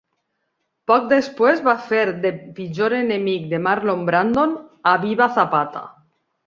[0.91, 4.51] Poc després, va fer de pitjor enemic de Marlon Brando
[4.95, 5.89] a "Viva Zapata!".